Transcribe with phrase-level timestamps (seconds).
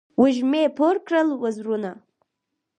[0.21, 1.91] وږمې پور کړل وزرونه